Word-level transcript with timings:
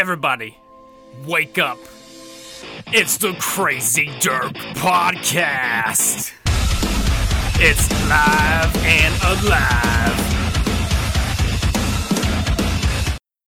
Everybody, 0.00 0.56
wake 1.26 1.58
up. 1.58 1.78
It's 2.86 3.18
the 3.18 3.34
Crazy 3.38 4.06
Dirk 4.20 4.54
Podcast. 4.80 6.32
It's 7.56 7.90
live 8.08 8.76
and 8.86 9.44
alive. 9.44 9.99